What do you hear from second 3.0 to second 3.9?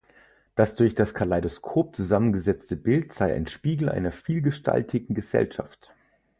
sei ein Spiegel